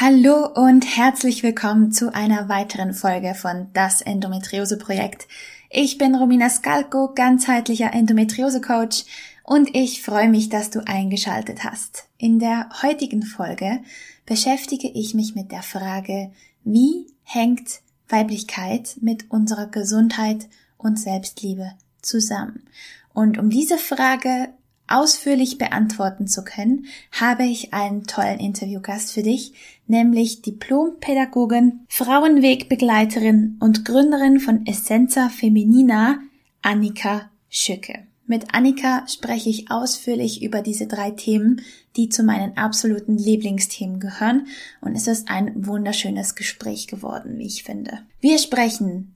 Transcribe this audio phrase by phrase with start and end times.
[0.00, 5.28] Hallo und herzlich willkommen zu einer weiteren Folge von Das Endometriose Projekt.
[5.70, 9.04] Ich bin Romina Skalko, ganzheitlicher Endometriose Coach
[9.44, 12.08] und ich freue mich, dass du eingeschaltet hast.
[12.18, 13.82] In der heutigen Folge
[14.26, 16.32] beschäftige ich mich mit der Frage,
[16.64, 21.70] wie hängt Weiblichkeit mit unserer Gesundheit und Selbstliebe
[22.02, 22.64] zusammen?
[23.12, 24.48] Und um diese Frage
[24.88, 29.52] ausführlich beantworten zu können, habe ich einen tollen Interviewgast für dich,
[29.86, 36.18] nämlich Diplompädagogin, Frauenwegbegleiterin und Gründerin von Essenza Feminina,
[36.62, 38.06] Annika Schücke.
[38.26, 41.60] Mit Annika spreche ich ausführlich über diese drei Themen,
[41.96, 44.46] die zu meinen absoluten Lieblingsthemen gehören
[44.80, 48.00] und es ist ein wunderschönes Gespräch geworden, wie ich finde.
[48.20, 49.14] Wir sprechen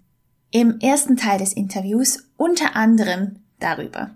[0.51, 4.11] im ersten Teil des Interviews unter anderem darüber,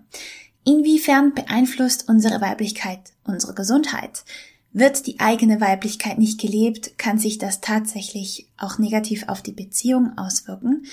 [0.65, 4.23] Inwiefern beeinflusst unsere Weiblichkeit unsere Gesundheit?
[4.71, 10.17] Wird die eigene Weiblichkeit nicht gelebt, kann sich das tatsächlich auch negativ auf die Beziehung
[10.17, 10.85] auswirken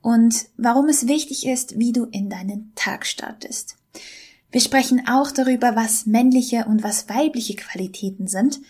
[0.00, 3.76] und warum es wichtig ist, wie du in deinen Tag startest.
[4.52, 8.60] Wir sprechen auch darüber, was männliche und was weibliche Qualitäten sind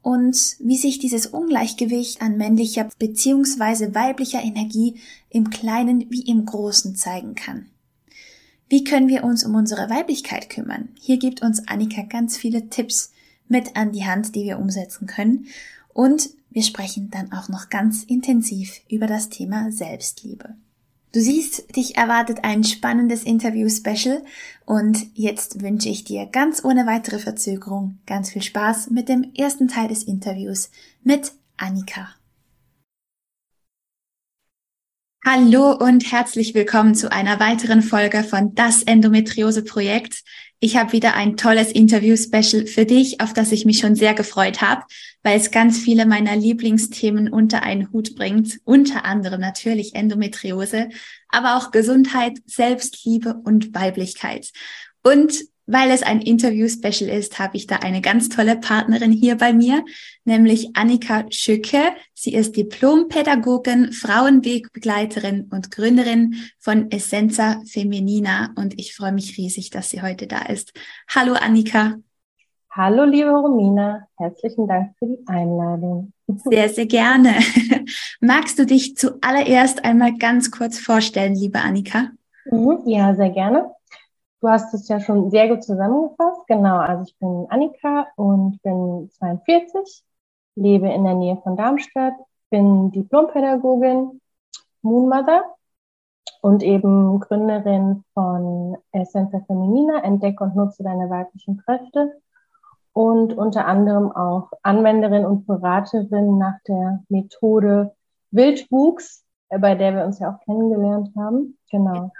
[0.00, 3.94] und wie sich dieses Ungleichgewicht an männlicher bzw.
[3.94, 7.66] weiblicher Energie im Kleinen wie im Großen zeigen kann.
[8.68, 10.88] Wie können wir uns um unsere Weiblichkeit kümmern?
[10.98, 13.12] Hier gibt uns Annika ganz viele Tipps
[13.48, 15.46] mit an die Hand, die wir umsetzen können.
[15.92, 20.54] Und wir sprechen dann auch noch ganz intensiv über das Thema Selbstliebe.
[21.12, 24.24] Du siehst, dich erwartet ein spannendes Interview-Special
[24.66, 29.68] und jetzt wünsche ich dir ganz ohne weitere Verzögerung ganz viel Spaß mit dem ersten
[29.68, 30.70] Teil des Interviews
[31.04, 32.08] mit Annika.
[35.26, 40.22] Hallo und herzlich willkommen zu einer weiteren Folge von Das Endometriose Projekt.
[40.60, 44.60] Ich habe wieder ein tolles Interview-Special für dich, auf das ich mich schon sehr gefreut
[44.60, 44.82] habe,
[45.22, 50.90] weil es ganz viele meiner Lieblingsthemen unter einen Hut bringt, unter anderem natürlich Endometriose,
[51.30, 54.50] aber auch Gesundheit, Selbstliebe und Weiblichkeit.
[55.02, 55.32] Und
[55.66, 59.84] weil es ein Interview-Special ist, habe ich da eine ganz tolle Partnerin hier bei mir,
[60.24, 61.78] nämlich Annika Schücke.
[62.12, 69.90] Sie ist Diplompädagogin, Frauenwegbegleiterin und Gründerin von Essenza Feminina und ich freue mich riesig, dass
[69.90, 70.72] sie heute da ist.
[71.14, 71.94] Hallo Annika.
[72.70, 76.12] Hallo liebe Romina, herzlichen Dank für die Einladung.
[76.26, 77.34] Sehr, sehr gerne.
[78.20, 82.10] Magst du dich zuallererst einmal ganz kurz vorstellen, liebe Annika?
[82.50, 83.70] Mhm, ja, sehr gerne.
[84.44, 86.46] Du hast es ja schon sehr gut zusammengefasst.
[86.48, 90.04] Genau, also ich bin Annika und bin 42,
[90.54, 92.12] lebe in der Nähe von Darmstadt,
[92.50, 94.20] bin Diplompädagogin,
[94.82, 95.44] Moonmother
[96.42, 102.12] und eben Gründerin von Essenza Feminina, Entdecke und nutze deine weiblichen Kräfte
[102.92, 107.94] und unter anderem auch Anwenderin und Beraterin nach der Methode
[108.30, 111.56] Wildwuchs, bei der wir uns ja auch kennengelernt haben.
[111.70, 112.12] Genau.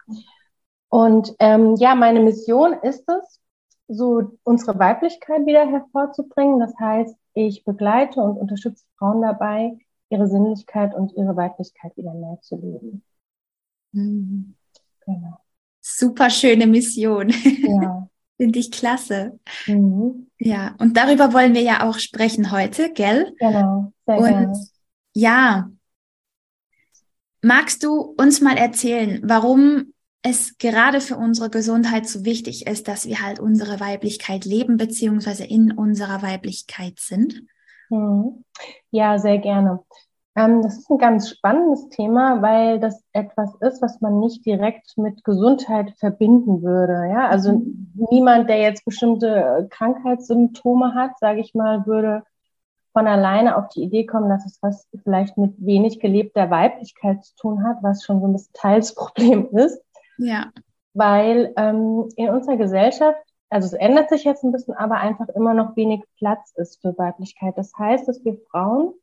[0.94, 3.40] Und ähm, ja, meine Mission ist es,
[3.88, 6.60] so unsere Weiblichkeit wieder hervorzubringen.
[6.60, 9.76] Das heißt, ich begleite und unterstütze Frauen dabei,
[10.08, 13.02] ihre Sinnlichkeit und ihre Weiblichkeit wieder mehr zu leben.
[13.90, 14.54] Mhm.
[15.04, 15.40] Genau.
[15.80, 17.30] Super schöne Mission.
[17.30, 18.08] Ja.
[18.36, 19.40] Finde ich klasse.
[19.66, 20.30] Mhm.
[20.38, 23.34] Ja, und darüber wollen wir ja auch sprechen heute, gell?
[23.40, 24.60] Genau, sehr und gerne.
[25.12, 25.70] Ja,
[27.42, 29.93] magst du uns mal erzählen, warum
[30.24, 35.44] es gerade für unsere Gesundheit so wichtig ist, dass wir halt unsere Weiblichkeit leben, beziehungsweise
[35.44, 37.42] in unserer Weiblichkeit sind?
[37.90, 38.42] Mhm.
[38.90, 39.80] Ja, sehr gerne.
[40.34, 44.96] Ähm, das ist ein ganz spannendes Thema, weil das etwas ist, was man nicht direkt
[44.96, 47.06] mit Gesundheit verbinden würde.
[47.10, 47.94] Ja, also mhm.
[48.10, 52.22] niemand, der jetzt bestimmte Krankheitssymptome hat, sage ich mal, würde
[52.94, 57.36] von alleine auf die Idee kommen, dass es was vielleicht mit wenig gelebter Weiblichkeit zu
[57.36, 59.84] tun hat, was schon so ein bisschen Teilsproblem ist.
[60.18, 60.52] Ja.
[60.92, 63.18] Weil ähm, in unserer Gesellschaft,
[63.50, 66.96] also es ändert sich jetzt ein bisschen, aber einfach immer noch wenig Platz ist für
[66.96, 67.56] Weiblichkeit.
[67.56, 68.94] Das heißt, dass wir Frauen,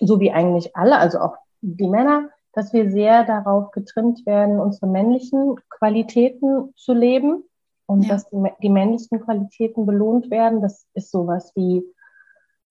[0.00, 4.86] so wie eigentlich alle, also auch die Männer, dass wir sehr darauf getrimmt werden, unsere
[4.86, 7.44] männlichen Qualitäten zu leben
[7.86, 8.10] und ja.
[8.10, 10.60] dass die, die, männlichen Qualitäten belohnt werden.
[10.60, 11.82] Das ist sowas wie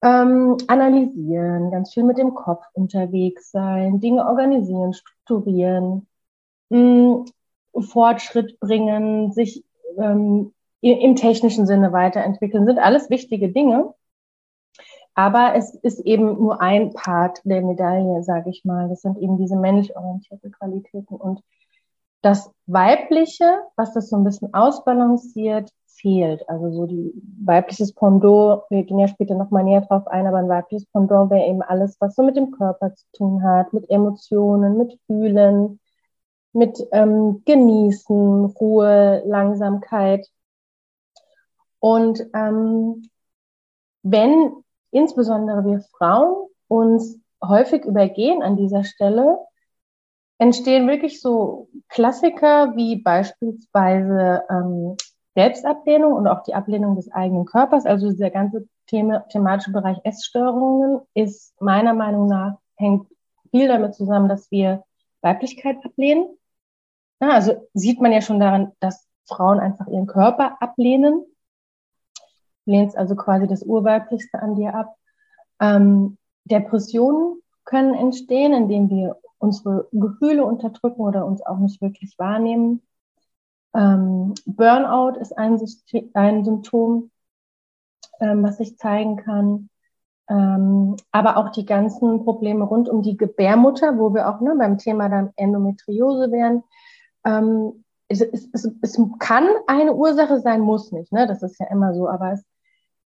[0.03, 6.07] ähm, analysieren, ganz viel mit dem Kopf unterwegs sein, Dinge organisieren, strukturieren,
[6.71, 7.25] mh,
[7.79, 9.63] Fortschritt bringen, sich
[9.97, 13.93] ähm, im technischen Sinne weiterentwickeln, sind alles wichtige Dinge.
[15.13, 18.89] Aber es ist eben nur ein Part der Medaille, sage ich mal.
[18.89, 21.15] Das sind eben diese männlich orientierte Qualitäten.
[21.15, 21.43] Und
[22.21, 26.47] das Weibliche, was das so ein bisschen ausbalanciert, fehlt.
[26.47, 27.13] Also so die
[27.43, 31.45] weibliches Pendant, wir gehen ja später nochmal näher drauf ein, aber ein weibliches Pendant wäre
[31.45, 35.80] eben alles, was so mit dem Körper zu tun hat, mit Emotionen, mit Fühlen,
[36.53, 40.27] mit ähm, Genießen, Ruhe, Langsamkeit.
[41.79, 43.09] Und ähm,
[44.03, 49.39] wenn insbesondere wir Frauen uns häufig übergehen an dieser Stelle,
[50.37, 54.97] entstehen wirklich so Klassiker wie beispielsweise ähm,
[55.35, 57.85] Selbstablehnung und auch die Ablehnung des eigenen Körpers.
[57.85, 63.07] Also dieser ganze Thema, thematische Bereich Essstörungen ist meiner Meinung nach hängt
[63.51, 64.83] viel damit zusammen, dass wir
[65.21, 66.27] Weiblichkeit ablehnen.
[67.21, 71.23] Ja, also sieht man ja schon daran, dass Frauen einfach ihren Körper ablehnen.
[72.65, 74.95] Du lehnst also quasi das Urweiblichste an dir ab.
[75.59, 82.81] Ähm, Depressionen können entstehen, indem wir unsere Gefühle unterdrücken oder uns auch nicht wirklich wahrnehmen.
[83.73, 87.11] Ähm, Burnout ist ein, System, ein Symptom,
[88.19, 89.69] ähm, was sich zeigen kann.
[90.27, 94.77] Ähm, aber auch die ganzen Probleme rund um die Gebärmutter, wo wir auch ne, beim
[94.77, 96.63] Thema dann Endometriose wären.
[97.25, 101.11] Ähm, es, es, es, es, kann eine Ursache sein, muss nicht.
[101.13, 101.27] Ne?
[101.27, 102.09] Das ist ja immer so.
[102.09, 102.43] Aber es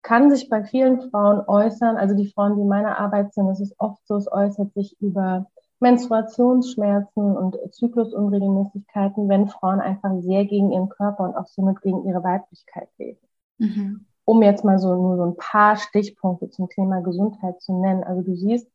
[0.01, 1.97] kann sich bei vielen Frauen äußern.
[1.97, 4.99] Also die Frauen, die in meiner Arbeit sind, es ist oft so, es äußert sich
[5.01, 5.47] über
[5.79, 12.23] Menstruationsschmerzen und Zyklusunregelmäßigkeiten, wenn Frauen einfach sehr gegen ihren Körper und auch somit gegen ihre
[12.23, 13.19] Weiblichkeit leben.
[13.59, 14.05] Mhm.
[14.25, 18.03] Um jetzt mal so nur so ein paar Stichpunkte zum Thema Gesundheit zu nennen.
[18.03, 18.67] Also du siehst,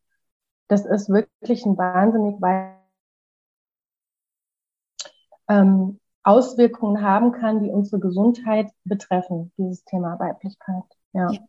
[0.67, 2.82] das ist wirklich ein wahnsinnig weit
[5.47, 10.83] ähm, Auswirkungen haben kann, die unsere Gesundheit betreffen, dieses Thema Weiblichkeit.
[11.13, 11.31] Ja.
[11.31, 11.39] ja.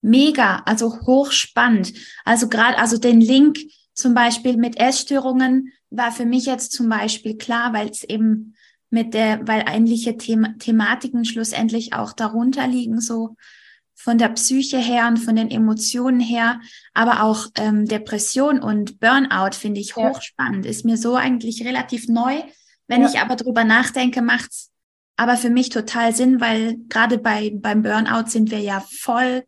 [0.00, 1.94] Mega, also hochspannend.
[2.24, 3.58] Also gerade, also den Link
[3.94, 8.54] zum Beispiel mit Essstörungen war für mich jetzt zum Beispiel klar, weil es eben
[8.90, 13.36] mit der, weil ähnliche Them Thematiken schlussendlich auch darunter liegen, so
[13.94, 16.60] von der Psyche her und von den Emotionen her,
[16.92, 20.10] aber auch ähm, Depression und Burnout finde ich ja.
[20.10, 20.66] hochspannend.
[20.66, 22.42] Ist mir so eigentlich relativ neu.
[22.92, 23.08] Wenn ja.
[23.08, 24.70] ich aber drüber nachdenke, macht's
[25.16, 29.44] aber für mich total Sinn, weil gerade bei beim Burnout sind wir ja voll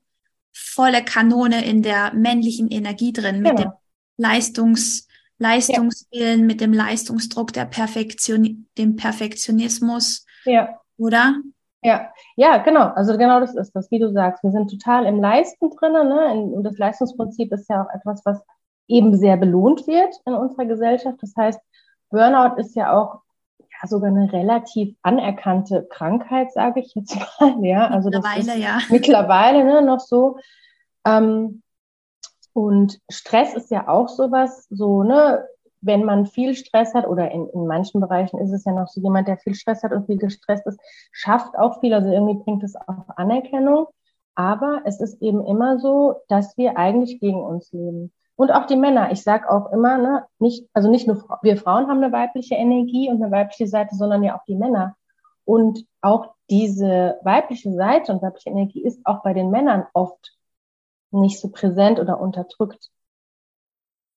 [0.54, 3.62] volle Kanone in der männlichen Energie drin mit genau.
[3.62, 3.72] dem
[4.16, 5.08] Leistungs,
[5.38, 6.46] Leistungswillen, ja.
[6.46, 10.24] mit dem Leistungsdruck, der Perfektion, dem Perfektionismus.
[10.44, 10.80] Ja.
[10.96, 11.34] Oder?
[11.82, 12.92] Ja, ja, genau.
[12.94, 14.42] Also genau das ist das, wie du sagst.
[14.42, 16.08] Wir sind total im Leisten drinnen.
[16.08, 16.54] Ne?
[16.54, 18.40] Und das Leistungsprinzip ist ja auch etwas, was
[18.86, 21.18] eben sehr belohnt wird in unserer Gesellschaft.
[21.20, 21.60] Das heißt,
[22.10, 23.23] Burnout ist ja auch
[23.86, 27.64] sogar eine relativ anerkannte Krankheit, sage ich jetzt mal.
[27.64, 28.78] Ja, also mittlerweile, das ist ja.
[28.90, 30.38] Mittlerweile ne, noch so.
[31.06, 31.62] Ähm,
[32.52, 35.44] und Stress ist ja auch sowas, so, ne,
[35.80, 39.00] wenn man viel Stress hat, oder in, in manchen Bereichen ist es ja noch so,
[39.00, 40.80] jemand, der viel Stress hat und viel gestresst ist,
[41.12, 43.86] schafft auch viel, also irgendwie bringt es auch Anerkennung.
[44.34, 48.12] Aber es ist eben immer so, dass wir eigentlich gegen uns leben.
[48.36, 49.12] Und auch die Männer.
[49.12, 53.08] Ich sage auch immer, ne, nicht, also nicht nur wir Frauen haben eine weibliche Energie
[53.08, 54.96] und eine weibliche Seite, sondern ja auch die Männer.
[55.44, 60.36] Und auch diese weibliche Seite und weibliche Energie ist auch bei den Männern oft
[61.10, 62.90] nicht so präsent oder unterdrückt.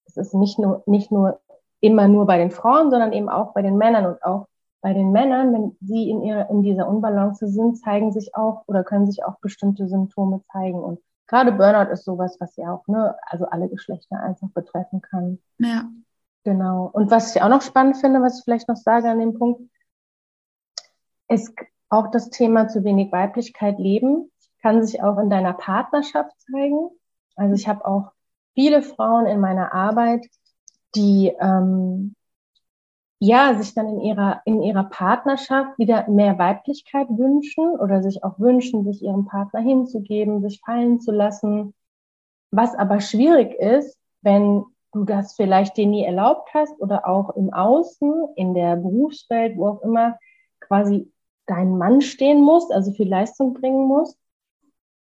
[0.05, 1.39] Es ist nicht nur, nicht nur
[1.79, 4.47] immer nur bei den Frauen, sondern eben auch bei den Männern und auch
[4.81, 8.83] bei den Männern, wenn sie in ihrer, in dieser Unbalance sind, zeigen sich auch oder
[8.83, 10.79] können sich auch bestimmte Symptome zeigen.
[10.79, 15.39] Und gerade Burnout ist sowas, was ja auch, ne, also alle Geschlechter einfach betreffen kann.
[15.59, 15.89] Ja.
[16.43, 16.89] Genau.
[16.93, 19.61] Und was ich auch noch spannend finde, was ich vielleicht noch sage an dem Punkt,
[21.29, 21.53] ist
[21.89, 24.31] auch das Thema zu wenig Weiblichkeit leben
[24.67, 26.89] kann sich auch in deiner Partnerschaft zeigen.
[27.37, 28.11] Also ich habe auch
[28.53, 30.27] viele Frauen in meiner Arbeit,
[30.93, 32.15] die ähm,
[33.19, 38.39] ja sich dann in ihrer in ihrer Partnerschaft wieder mehr Weiblichkeit wünschen oder sich auch
[38.39, 41.73] wünschen, sich ihrem Partner hinzugeben, sich fallen zu lassen.
[42.51, 47.53] Was aber schwierig ist, wenn du das vielleicht dir nie erlaubt hast oder auch im
[47.53, 50.17] Außen, in der Berufswelt, wo auch immer,
[50.59, 51.11] quasi
[51.45, 54.17] dein Mann stehen musst, also viel Leistung bringen musst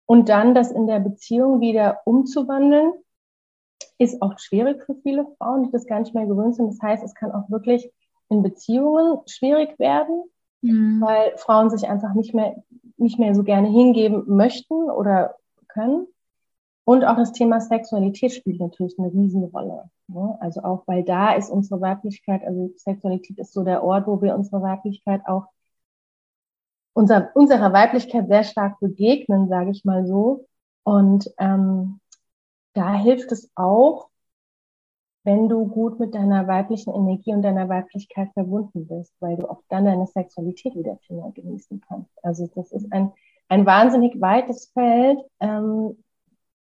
[0.07, 2.93] und dann das in der Beziehung wieder umzuwandeln,
[3.99, 6.69] ist auch schwierig für viele Frauen, die das gar nicht mehr gewöhnt sind.
[6.69, 7.91] Das heißt, es kann auch wirklich
[8.29, 10.25] in Beziehungen schwierig werden,
[10.63, 11.01] mhm.
[11.01, 12.57] weil Frauen sich einfach nicht mehr,
[12.97, 15.37] nicht mehr so gerne hingeben möchten oder
[15.69, 16.07] können.
[16.85, 19.91] Und auch das Thema Sexualität spielt natürlich eine Riesenrolle.
[20.09, 20.37] Ne?
[20.41, 24.37] Also auch, weil da ist unsere Weiblichkeit, also Sexualität ist so der Ort, wo wir
[24.37, 25.47] unsere Weiblichkeit auch,
[26.95, 30.47] unser, unserer Weiblichkeit sehr stark begegnen, sage ich mal so.
[30.85, 32.01] Und ähm,
[32.73, 34.09] da hilft es auch,
[35.27, 39.61] wenn du gut mit deiner weiblichen Energie und deiner Weiblichkeit verbunden bist, weil du auch
[39.69, 42.09] dann deine Sexualität wieder viel mehr genießen kannst.
[42.23, 43.11] Also das ist ein,
[43.49, 46.01] ein wahnsinnig weites Feld, ähm,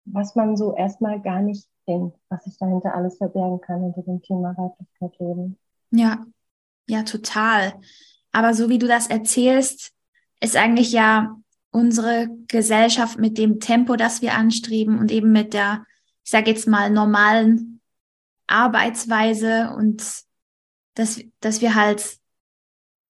[0.05, 4.21] was man so erstmal gar nicht denkt, was sich dahinter alles verbergen kann hinter dem
[4.21, 5.57] Thema Weiblichkeit leben.
[5.91, 6.25] Ja,
[6.87, 7.73] ja, total.
[8.31, 9.91] Aber so wie du das erzählst,
[10.39, 11.35] ist eigentlich ja
[11.71, 15.85] unsere Gesellschaft mit dem Tempo, das wir anstreben und eben mit der,
[16.23, 17.72] ich sage jetzt mal, normalen
[18.53, 20.03] Arbeitsweise und
[20.95, 22.17] dass, dass wir halt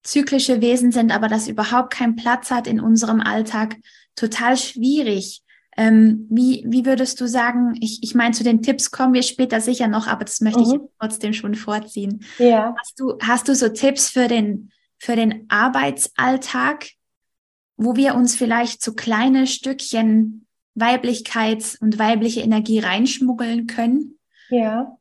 [0.03, 3.77] zyklische Wesen sind, aber das überhaupt keinen Platz hat in unserem Alltag,
[4.15, 5.41] total schwierig.
[5.75, 9.59] Ähm, wie, wie würdest du sagen, ich, ich meine, zu den Tipps kommen wir später
[9.59, 10.65] sicher noch, aber das möchte mhm.
[10.65, 12.23] ich trotzdem schon vorziehen.
[12.37, 12.75] Ja.
[12.77, 16.89] Hast du, hast du so Tipps für den, für den Arbeitsalltag,
[17.75, 20.45] wo wir uns vielleicht so kleine Stückchen
[20.75, 24.19] Weiblichkeit und weibliche Energie reinschmuggeln können?
[24.49, 24.97] Ja.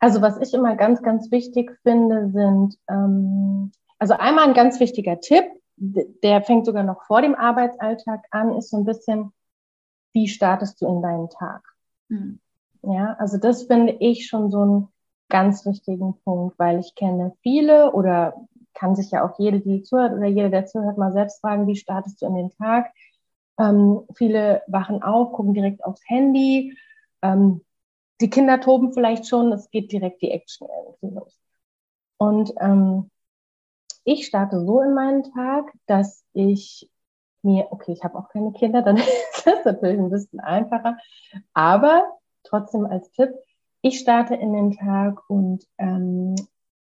[0.00, 5.20] Also was ich immer ganz, ganz wichtig finde, sind, ähm, also einmal ein ganz wichtiger
[5.20, 5.44] Tipp,
[5.76, 9.32] der fängt sogar noch vor dem Arbeitsalltag an, ist so ein bisschen,
[10.12, 11.62] wie startest du in deinen Tag?
[12.08, 12.40] Mhm.
[12.82, 14.88] Ja, also das finde ich schon so einen
[15.28, 18.34] ganz wichtigen Punkt, weil ich kenne viele oder
[18.72, 21.76] kann sich ja auch jede, die zuhört oder jeder, der zuhört, mal selbst fragen, wie
[21.76, 22.90] startest du in den Tag?
[23.58, 26.76] Ähm, viele wachen auf, gucken direkt aufs Handy,
[27.20, 27.60] ähm,
[28.20, 31.36] die Kinder toben vielleicht schon, es geht direkt die Action irgendwie los.
[32.18, 33.10] Und ähm,
[34.04, 36.90] ich starte so in meinen Tag, dass ich
[37.42, 40.98] mir, okay, ich habe auch keine Kinder, dann ist das natürlich ein bisschen einfacher,
[41.54, 42.04] aber
[42.44, 43.30] trotzdem als Tipp,
[43.82, 46.34] ich starte in den Tag und ähm,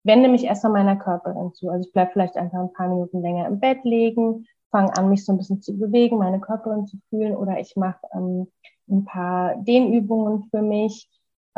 [0.05, 1.69] wende mich erstmal meiner Körperin zu.
[1.69, 5.25] Also ich bleibe vielleicht einfach ein paar Minuten länger im Bett liegen, fange an, mich
[5.25, 8.47] so ein bisschen zu bewegen, meine Körperin zu fühlen oder ich mache ähm,
[8.88, 11.09] ein paar Dehnübungen für mich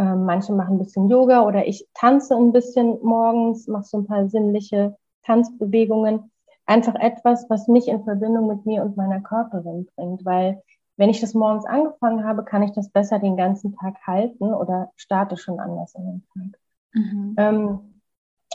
[0.05, 4.29] manche machen ein bisschen Yoga oder ich tanze ein bisschen morgens, mache so ein paar
[4.29, 6.31] sinnliche Tanzbewegungen.
[6.67, 10.63] Einfach etwas, was mich in Verbindung mit mir und meiner Körperin bringt, weil
[10.97, 14.91] wenn ich das morgens angefangen habe, kann ich das besser den ganzen Tag halten oder
[14.97, 16.61] starte schon anders in den Tag.
[16.95, 17.35] Mhm.
[17.37, 17.79] Ähm,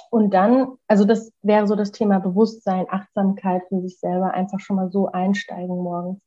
[0.10, 4.76] und dann, also das wäre so das Thema Bewusstsein, Achtsamkeit für sich selber, einfach schon
[4.76, 6.20] mal so einsteigen morgens.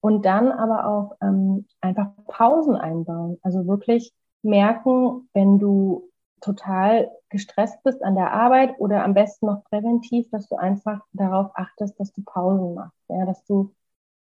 [0.00, 3.38] Und dann aber auch ähm, einfach Pausen einbauen.
[3.42, 6.08] Also wirklich merken, wenn du
[6.40, 11.50] total gestresst bist an der Arbeit oder am besten noch präventiv, dass du einfach darauf
[11.54, 13.74] achtest, dass du Pausen machst, ja, dass du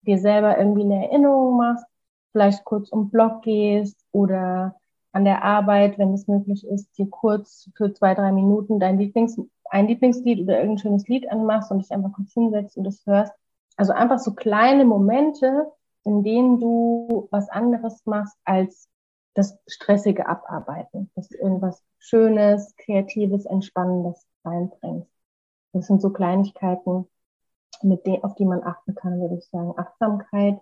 [0.01, 1.85] dir selber irgendwie eine Erinnerung machst,
[2.31, 4.75] vielleicht kurz um Block gehst oder
[5.11, 9.39] an der Arbeit, wenn es möglich ist, dir kurz für zwei, drei Minuten dein Lieblings,
[9.69, 13.33] ein Lieblingslied oder irgendein schönes Lied anmachst und dich einfach kurz hinsetzt und das hörst.
[13.75, 15.71] Also einfach so kleine Momente,
[16.03, 18.87] in denen du was anderes machst, als
[19.39, 25.09] das stressige Abarbeiten, dass du irgendwas Schönes, Kreatives, Entspannendes reinbringst.
[25.71, 27.07] Das sind so Kleinigkeiten,
[27.81, 29.73] mit denen, auf die man achten kann, würde ich sagen.
[29.77, 30.59] Achtsamkeit,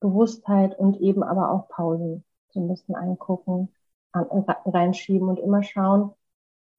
[0.00, 2.24] Bewusstheit und eben aber auch Pausen.
[2.50, 3.72] So ein bisschen eingucken,
[4.12, 6.12] reinschieben und immer schauen,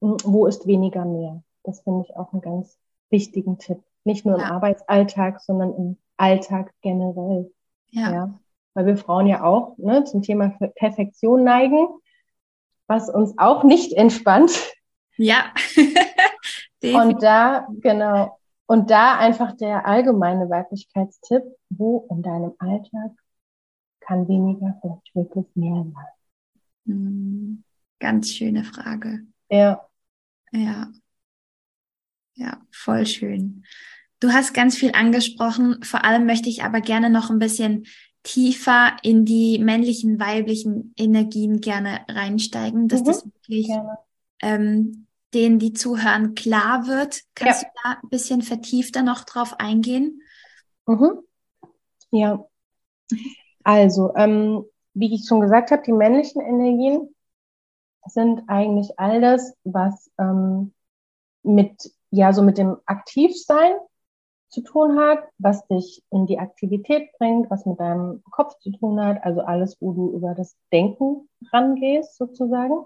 [0.02, 1.42] hm, wo ist weniger mehr.
[1.64, 2.78] Das finde ich auch einen ganz
[3.10, 3.82] wichtigen Tipp.
[4.04, 4.52] Nicht nur im ja.
[4.52, 7.52] Arbeitsalltag, sondern im Alltag generell.
[7.92, 8.12] Ja.
[8.12, 8.40] ja
[8.74, 11.88] weil wir Frauen ja auch ne, zum Thema Perfektion neigen,
[12.88, 14.52] was uns auch nicht entspannt.
[15.18, 15.54] Ja.
[16.84, 23.12] und da, genau, und da einfach der allgemeine Weiblichkeitstipp, wo in deinem Alltag
[24.00, 26.06] kann weniger vielleicht wirklich mehr sein?
[26.86, 27.64] Hm,
[28.00, 29.22] ganz schöne Frage.
[29.50, 29.88] Ja.
[30.52, 30.92] Ja.
[32.36, 33.66] Ja, voll schön.
[34.20, 35.84] Du hast ganz viel angesprochen.
[35.84, 37.86] Vor allem möchte ich aber gerne noch ein bisschen
[38.24, 43.06] tiefer in die männlichen, weiblichen Energien gerne reinsteigen, dass mhm.
[43.06, 43.70] das wirklich
[44.42, 47.22] ähm, denen, die zuhören, klar wird.
[47.36, 47.70] Kannst ja.
[47.70, 50.22] du da ein bisschen vertiefter noch drauf eingehen?
[50.86, 51.20] Mhm.
[52.12, 52.46] Ja.
[53.64, 57.16] Also, ähm, wie ich schon gesagt habe, die männlichen Energien
[58.06, 60.74] sind eigentlich all das, was ähm,
[61.44, 63.74] mit, ja, so mit dem Aktivsein
[64.50, 69.00] zu tun hat, was dich in die Aktivität bringt, was mit deinem Kopf zu tun
[69.00, 72.86] hat, also alles, wo du über das Denken rangehst sozusagen,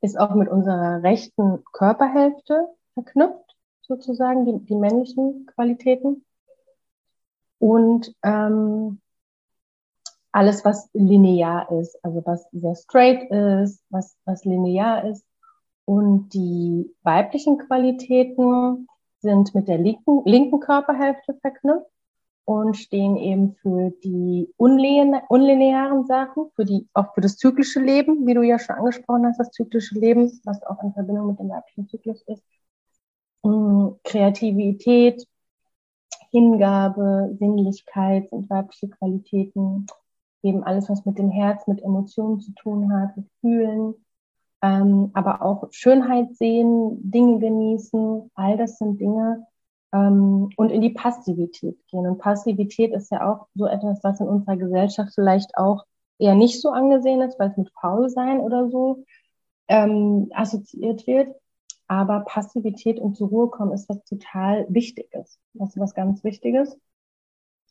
[0.00, 6.24] ist auch mit unserer rechten Körperhälfte verknüpft, sozusagen, die, die männlichen Qualitäten.
[7.58, 9.00] Und ähm,
[10.32, 15.24] alles, was linear ist, also was sehr straight ist, was, was linear ist.
[15.86, 18.88] Und die weiblichen Qualitäten
[19.20, 21.90] sind mit der linken, linken Körperhälfte verknüpft
[22.46, 28.34] und stehen eben für die unlinearen Sachen, für die, auch für das zyklische Leben, wie
[28.34, 31.88] du ja schon angesprochen hast, das zyklische Leben, was auch in Verbindung mit dem weiblichen
[31.88, 32.44] Zyklus ist.
[33.42, 35.26] Mm, Kreativität,
[36.30, 39.86] Hingabe, Sinnlichkeit sind weibliche Qualitäten,
[40.42, 43.94] eben alles, was mit dem Herz, mit Emotionen zu tun hat, mit Fühlen,
[44.66, 49.46] ähm, aber auch Schönheit sehen, Dinge genießen, all das sind Dinge,
[49.92, 52.06] ähm, und in die Passivität gehen.
[52.06, 55.84] Und Passivität ist ja auch so etwas, was in unserer Gesellschaft vielleicht auch
[56.18, 59.04] eher nicht so angesehen ist, weil es mit faul sein oder so
[59.68, 61.34] ähm, assoziiert wird.
[61.88, 65.38] Aber Passivität und zur Ruhe kommen ist was total Wichtiges.
[65.54, 66.76] Ist was ganz Wichtiges,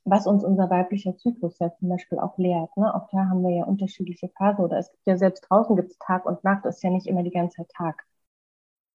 [0.06, 2.76] was uns unser weiblicher Zyklus ja zum Beispiel auch lehrt.
[2.78, 2.94] Ne?
[2.94, 5.98] Auch da haben wir ja unterschiedliche Phasen oder es gibt ja selbst draußen gibt es
[5.98, 8.06] Tag und Nacht, ist ja nicht immer die ganze Zeit Tag.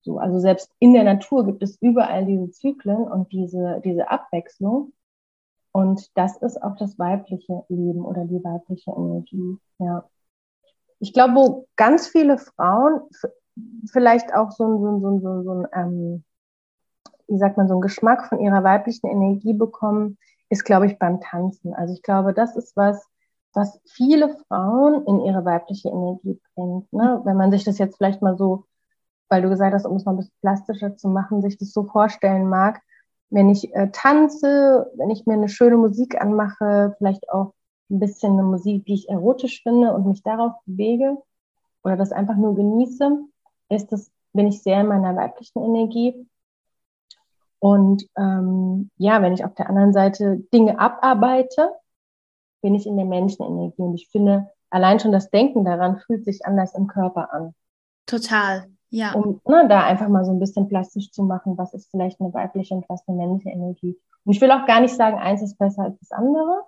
[0.02, 4.92] So, also selbst in der Natur gibt es überall diese Zyklen und diese, diese Abwechslung.
[5.72, 9.58] Und das ist auch das weibliche Leben oder die weibliche Energie.
[9.78, 10.08] Ja.
[11.00, 13.02] Ich glaube, wo ganz viele Frauen
[13.90, 16.24] vielleicht auch so ein, so ein, so ein, so ein, so ein ähm,
[17.28, 20.18] wie sagt man, so ein Geschmack von ihrer weiblichen Energie bekommen,
[20.50, 21.74] ist, glaube ich, beim Tanzen.
[21.74, 23.06] Also ich glaube, das ist was,
[23.54, 26.92] was viele Frauen in ihre weibliche Energie bringt.
[26.92, 27.20] Ne?
[27.24, 28.66] Wenn man sich das jetzt vielleicht mal so,
[29.28, 31.84] weil du gesagt hast, um es mal ein bisschen plastischer zu machen, sich das so
[31.84, 32.80] vorstellen mag,
[33.30, 37.54] wenn ich äh, tanze, wenn ich mir eine schöne Musik anmache, vielleicht auch
[37.88, 41.16] ein bisschen eine Musik, die ich erotisch finde und mich darauf bewege
[41.82, 43.18] oder das einfach nur genieße,
[43.68, 46.26] ist das, bin ich sehr in meiner weiblichen Energie.
[47.60, 51.70] Und ähm, ja, wenn ich auf der anderen Seite Dinge abarbeite,
[52.62, 53.82] bin ich in der Menschenenergie.
[53.82, 57.54] Und ich finde, allein schon das Denken daran fühlt sich anders im Körper an.
[58.06, 59.12] Total, ja.
[59.12, 62.32] Um ne, da einfach mal so ein bisschen plastisch zu machen, was ist vielleicht eine
[62.32, 63.96] weibliche und was eine männliche Energie.
[64.24, 66.62] Und ich will auch gar nicht sagen, eins ist besser als das andere,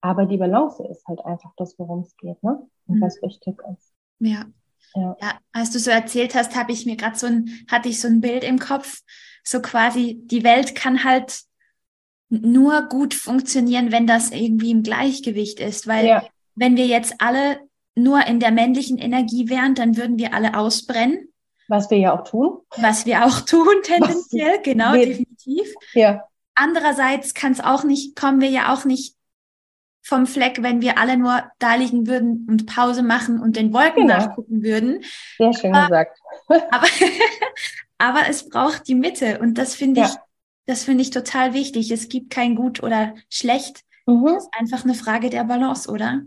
[0.00, 2.66] aber die Balance ist halt einfach das, worum es geht, ne?
[2.86, 3.00] Und mhm.
[3.00, 3.92] was wichtig ist.
[4.20, 4.44] Ja,
[4.94, 5.16] ja.
[5.20, 8.08] ja, als du so erzählt hast, habe ich mir gerade so ein, hatte ich so
[8.08, 9.00] ein Bild im Kopf,
[9.44, 11.40] so quasi, die Welt kann halt
[12.28, 16.26] nur gut funktionieren, wenn das irgendwie im Gleichgewicht ist, weil ja.
[16.54, 17.60] wenn wir jetzt alle
[17.94, 21.32] nur in der männlichen Energie wären, dann würden wir alle ausbrennen.
[21.68, 22.58] Was wir ja auch tun.
[22.76, 25.72] Was wir auch tun, tendenziell, genau, definitiv.
[25.94, 26.24] Ja.
[26.54, 29.15] Andererseits kann es auch nicht, kommen wir ja auch nicht
[30.06, 34.06] vom Fleck, wenn wir alle nur da liegen würden und Pause machen und den Wolken
[34.06, 34.18] genau.
[34.18, 35.02] nachgucken würden.
[35.36, 36.20] Sehr schön aber, gesagt.
[36.48, 36.86] aber,
[37.98, 40.06] aber es braucht die Mitte und das finde ja.
[40.06, 40.12] ich,
[40.66, 41.90] das finde ich total wichtig.
[41.90, 43.82] Es gibt kein gut oder schlecht.
[44.06, 44.28] Mhm.
[44.28, 46.22] Es ist einfach eine Frage der Balance, oder?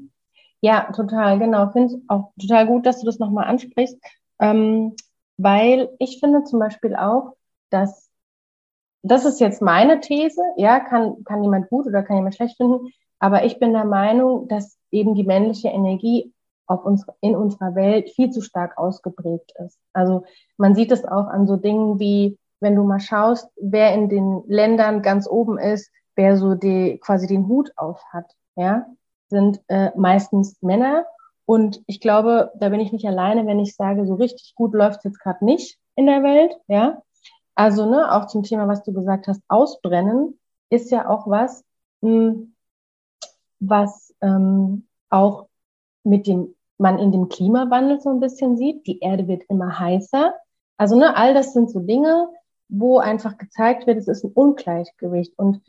[0.59, 1.71] Ja, total, genau.
[1.71, 3.97] Finde ich auch total gut, dass du das nochmal ansprichst,
[4.39, 4.93] ähm,
[5.37, 7.37] weil ich finde zum Beispiel auch,
[7.69, 8.09] dass
[9.03, 12.91] das ist jetzt meine These, ja, kann, kann jemand gut oder kann jemand schlecht finden,
[13.19, 16.33] aber ich bin der Meinung, dass eben die männliche Energie
[16.65, 19.79] auf uns, in unserer Welt viel zu stark ausgeprägt ist.
[19.93, 20.23] Also
[20.57, 24.43] man sieht es auch an so Dingen wie, wenn du mal schaust, wer in den
[24.47, 28.85] Ländern ganz oben ist, wer so die, quasi den Hut auf hat, ja,
[29.27, 31.05] sind äh, meistens Männer.
[31.45, 34.99] Und ich glaube, da bin ich nicht alleine, wenn ich sage, so richtig gut läuft
[34.99, 37.01] es jetzt gerade nicht in der Welt, ja.
[37.55, 41.63] Also, ne, auch zum Thema, was du gesagt hast, ausbrennen ist ja auch was,
[42.01, 42.55] mh, hm,
[43.59, 45.47] was ähm, auch
[46.03, 48.87] mit dem man in dem Klimawandel so ein bisschen sieht.
[48.87, 50.33] Die Erde wird immer heißer.
[50.77, 52.29] Also ne, all das sind so Dinge,
[52.69, 55.37] wo einfach gezeigt wird, es ist ein Ungleichgewicht.
[55.37, 55.61] Und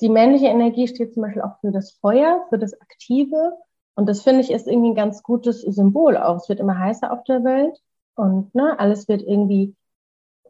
[0.00, 3.54] die männliche Energie steht zum Beispiel auch für das Feuer, für das Aktive.
[3.96, 6.36] Und das finde ich ist irgendwie ein ganz gutes Symbol auch.
[6.36, 7.82] Es wird immer heißer auf der Welt
[8.14, 9.74] und ne, alles wird irgendwie,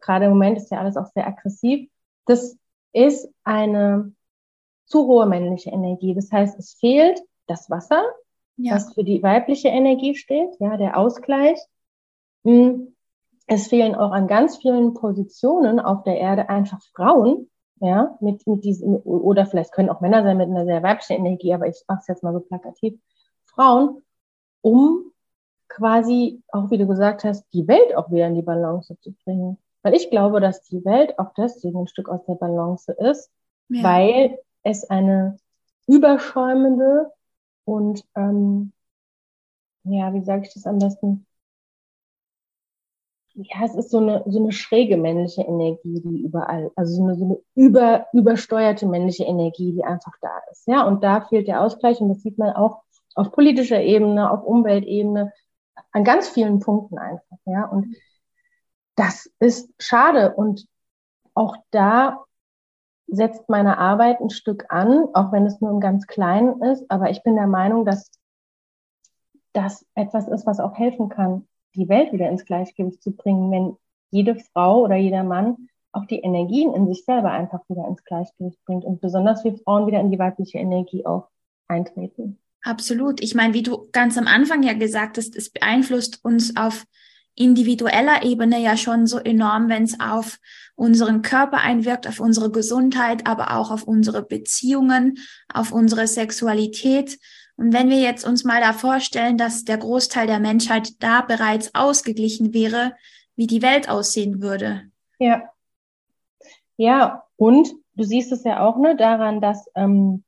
[0.01, 1.89] gerade im Moment ist ja alles auch sehr aggressiv.
[2.27, 2.57] Das
[2.93, 4.13] ist eine
[4.87, 6.15] zu hohe männliche Energie.
[6.15, 8.03] Das heißt, es fehlt das Wasser,
[8.57, 8.75] ja.
[8.75, 11.59] was für die weibliche Energie steht, ja, der Ausgleich.
[12.45, 12.95] Hm.
[13.49, 17.49] Es fehlen auch an ganz vielen Positionen auf der Erde einfach Frauen,
[17.81, 21.55] ja, mit, mit diesen, oder vielleicht können auch Männer sein mit einer sehr weiblichen Energie,
[21.55, 22.99] aber ich mache es jetzt mal so plakativ,
[23.45, 24.03] Frauen,
[24.63, 25.13] um
[25.69, 29.59] quasi, auch wie du gesagt hast, die Welt auch wieder in die Balance zu bringen.
[29.83, 33.31] Weil ich glaube, dass die Welt auch deswegen ein Stück aus der Balance ist,
[33.69, 33.83] ja.
[33.85, 35.39] weil es eine
[35.87, 37.13] überschäumende
[37.65, 38.73] und ähm,
[39.85, 41.27] ja, wie sage ich das am besten?
[43.37, 47.17] ja, es ist so eine, so eine schräge männliche Energie, die überall, also so eine,
[47.17, 50.67] so eine über, übersteuerte männliche Energie, die einfach da ist.
[50.67, 52.83] Ja, und da fehlt der Ausgleich und das sieht man auch
[53.15, 55.33] auf politischer Ebene, auf Umweltebene,
[55.93, 57.37] an ganz vielen Punkten einfach.
[57.45, 57.95] Ja, und
[58.95, 60.67] das ist schade und
[61.35, 62.25] auch da
[63.07, 66.91] setzt meine Arbeit ein Stück an, auch wenn es nur im ganz Kleinen ist.
[66.91, 68.11] Aber ich bin der Meinung, dass
[69.53, 73.77] das etwas ist, was auch helfen kann, die Welt wieder ins Gleichgewicht zu bringen, wenn
[74.11, 78.63] jede Frau oder jeder Mann auch die Energien in sich selber einfach wieder ins Gleichgewicht
[78.65, 81.29] bringt und besonders wir Frauen wieder in die weibliche Energie auch
[81.69, 82.39] eintreten.
[82.63, 83.23] Absolut.
[83.23, 86.85] Ich meine, wie du ganz am Anfang ja gesagt hast, es beeinflusst uns auf
[87.37, 90.39] individueller Ebene ja schon so enorm, wenn es auf
[90.75, 95.19] unseren Körper einwirkt, auf unsere Gesundheit, aber auch auf unsere Beziehungen,
[95.53, 97.19] auf unsere Sexualität.
[97.57, 101.75] Und wenn wir jetzt uns mal da vorstellen, dass der Großteil der Menschheit da bereits
[101.75, 102.95] ausgeglichen wäre,
[103.37, 104.83] wie die Welt aussehen würde.
[105.19, 105.43] Ja.
[106.79, 110.25] Ja, und du siehst es ja auch ne, daran, dass ähm,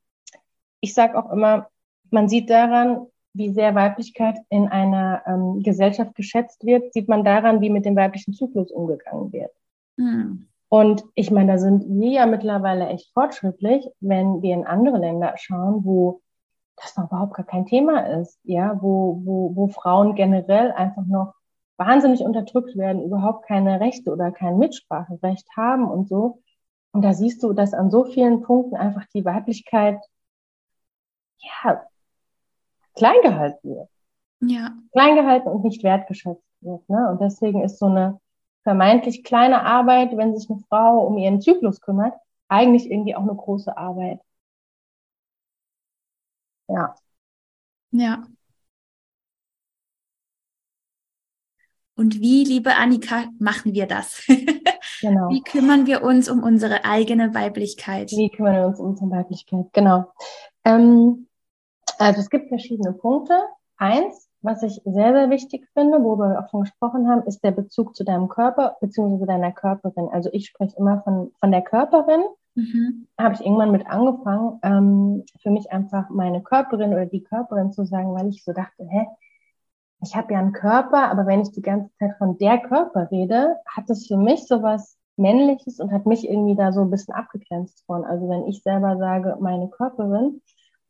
[0.80, 1.68] ich sage auch immer,
[2.10, 3.06] man sieht daran,
[3.38, 7.96] wie sehr Weiblichkeit in einer ähm, Gesellschaft geschätzt wird, sieht man daran, wie mit dem
[7.96, 9.52] weiblichen Zyklus umgegangen wird.
[9.96, 10.48] Hm.
[10.68, 15.32] Und ich meine, da sind wir ja mittlerweile echt fortschrittlich, wenn wir in andere Länder
[15.36, 16.20] schauen, wo
[16.76, 21.34] das noch überhaupt gar kein Thema ist, ja, wo, wo, wo Frauen generell einfach noch
[21.76, 26.42] wahnsinnig unterdrückt werden, überhaupt keine Rechte oder kein Mitspracherecht haben und so.
[26.92, 30.00] Und da siehst du, dass an so vielen Punkten einfach die Weiblichkeit,
[31.38, 31.82] ja,
[32.98, 33.88] klein gehalten wird.
[34.40, 34.72] Ja.
[34.92, 36.88] Klein gehalten und nicht wertgeschätzt wird.
[36.88, 37.08] Ne?
[37.10, 38.20] Und deswegen ist so eine
[38.62, 42.14] vermeintlich kleine Arbeit, wenn sich eine Frau um ihren Zyklus kümmert,
[42.48, 44.20] eigentlich irgendwie auch eine große Arbeit.
[46.68, 46.94] Ja.
[47.92, 48.24] Ja.
[51.94, 54.22] Und wie, liebe Annika, machen wir das?
[55.00, 55.30] genau.
[55.30, 58.12] Wie kümmern wir uns um unsere eigene Weiblichkeit?
[58.12, 59.66] Wie kümmern wir uns um unsere Weiblichkeit?
[59.72, 60.12] Genau.
[60.64, 61.27] Ähm,
[61.98, 63.34] also es gibt verschiedene Punkte.
[63.76, 67.52] Eins, was ich sehr, sehr wichtig finde, worüber wir auch schon gesprochen haben, ist der
[67.52, 69.26] Bezug zu deinem Körper bzw.
[69.26, 70.08] deiner Körperin.
[70.12, 72.22] Also ich spreche immer von, von der Körperin.
[72.54, 73.06] Mhm.
[73.18, 77.84] Habe ich irgendwann mit angefangen, ähm, für mich einfach meine Körperin oder die Körperin zu
[77.84, 79.06] sagen, weil ich so dachte, hä,
[80.02, 83.56] ich habe ja einen Körper, aber wenn ich die ganze Zeit von der Körper rede,
[83.66, 87.84] hat es für mich sowas Männliches und hat mich irgendwie da so ein bisschen abgegrenzt
[87.86, 88.04] von.
[88.04, 90.40] Also wenn ich selber sage, meine Körperin,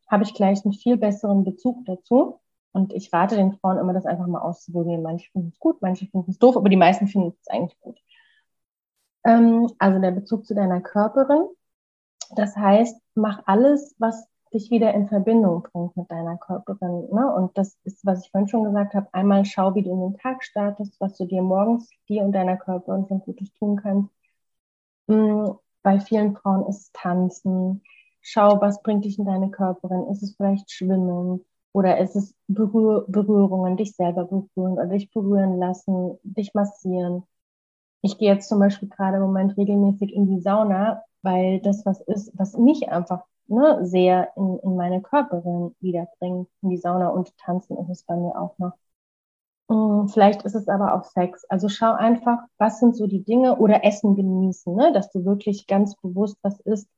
[0.09, 2.39] habe ich gleich einen viel besseren Bezug dazu.
[2.71, 5.01] Und ich rate den Frauen immer, das einfach mal auszuprobieren.
[5.01, 7.99] Manche finden es gut, manche finden es doof, aber die meisten finden es eigentlich gut.
[9.25, 11.47] Ähm, also der Bezug zu deiner Körperin.
[12.35, 17.07] Das heißt, mach alles, was dich wieder in Verbindung bringt mit deiner Körperin.
[17.11, 17.33] Ne?
[17.35, 19.07] Und das ist, was ich vorhin schon gesagt habe.
[19.13, 22.57] Einmal schau, wie du in den Tag startest, was du dir morgens dir und deiner
[22.57, 24.11] Körperin schon Gutes tun kannst.
[25.07, 25.55] Mhm.
[25.81, 27.81] Bei vielen Frauen ist Tanzen,
[28.21, 30.07] schau, was bringt dich in deine Körperin?
[30.11, 35.57] Ist es vielleicht Schwimmen oder ist es Berühr Berührungen, dich selber berühren oder dich berühren
[35.59, 37.23] lassen, dich massieren?
[38.01, 42.01] Ich gehe jetzt zum Beispiel gerade im Moment regelmäßig in die Sauna, weil das was
[42.01, 46.49] ist, was mich einfach ne, sehr in, in meine Körperin wiederbringt.
[46.61, 48.73] In die Sauna und tanzen ist es bei mir auch noch.
[49.69, 51.45] Hm, vielleicht ist es aber auch Sex.
[51.45, 54.91] Also schau einfach, was sind so die Dinge oder Essen genießen, ne?
[54.93, 56.89] dass du wirklich ganz bewusst was isst,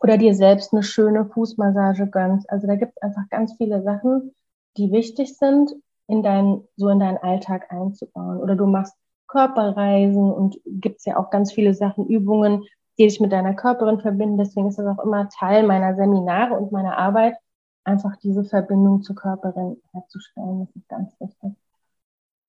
[0.00, 2.48] oder dir selbst eine schöne Fußmassage gönnst.
[2.50, 4.34] Also da gibt es einfach ganz viele Sachen,
[4.76, 5.74] die wichtig sind,
[6.06, 8.38] in dein, so in deinen Alltag einzubauen.
[8.38, 8.94] Oder du machst
[9.28, 12.64] Körperreisen und gibt's ja auch ganz viele Sachen, Übungen,
[12.98, 14.38] die dich mit deiner Körperin verbinden.
[14.38, 17.36] Deswegen ist das auch immer Teil meiner Seminare und meiner Arbeit,
[17.84, 20.60] einfach diese Verbindung zur Körperin herzustellen.
[20.66, 21.52] Das ist ganz wichtig.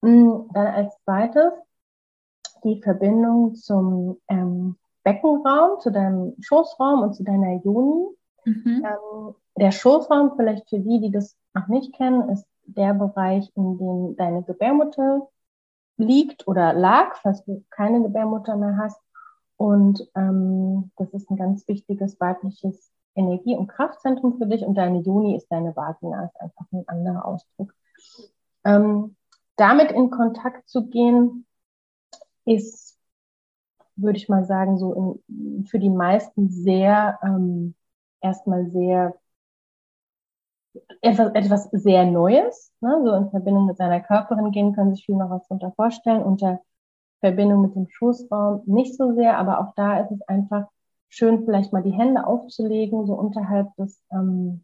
[0.04, 1.54] Hm, dann als zweites
[2.64, 8.08] die Verbindung zum ähm, Beckenraum, zu deinem Schoßraum und zu deiner Juni.
[8.46, 8.86] Mhm.
[8.86, 13.78] Ähm, der Schoßraum, vielleicht für die, die das noch nicht kennen, ist der Bereich, in
[13.78, 15.28] dem deine Gebärmutter
[15.98, 19.00] liegt oder lag, falls du keine Gebärmutter mehr hast.
[19.58, 24.64] Und ähm, das ist ein ganz wichtiges weibliches Energie- und Kraftzentrum für dich.
[24.64, 27.74] Und deine Juni ist deine Vagina, ist einfach ein anderer Ausdruck.
[28.64, 29.16] Ähm,
[29.58, 31.46] damit in Kontakt zu gehen,
[32.46, 32.91] ist
[34.02, 37.76] würde ich mal sagen, so in, für die meisten sehr, ähm,
[38.22, 39.16] erstmal sehr,
[41.02, 43.02] etwas, etwas sehr Neues, ne?
[43.04, 46.62] so in Verbindung mit seiner Körperin gehen, können sich viel noch was darunter vorstellen, unter
[47.20, 50.68] Verbindung mit dem Schoßraum nicht so sehr, aber auch da ist es einfach
[51.10, 54.64] schön, vielleicht mal die Hände aufzulegen, so unterhalb des ähm,